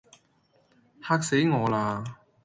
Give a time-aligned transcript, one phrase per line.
[0.99, 2.17] 嚇死我啦